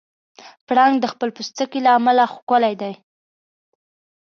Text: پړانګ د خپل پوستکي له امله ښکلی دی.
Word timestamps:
پړانګ 0.67 0.95
د 1.01 1.05
خپل 1.13 1.29
پوستکي 1.35 1.79
له 1.85 1.91
امله 1.97 2.23
ښکلی 2.33 2.73
دی. 2.81 2.93